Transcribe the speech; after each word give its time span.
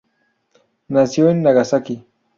Nació 0.87 1.29
en 1.29 1.43
Nagasaki. 1.43 2.07